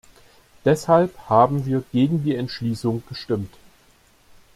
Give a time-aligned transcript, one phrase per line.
[0.65, 3.53] Deshalb haben wir gegen die Entschließung gestimmt!